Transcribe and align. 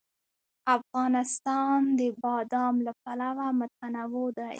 افغانستان 0.77 1.79
د 1.99 2.01
بادام 2.21 2.75
له 2.85 2.93
پلوه 3.03 3.47
متنوع 3.59 4.27
دی. 4.37 4.49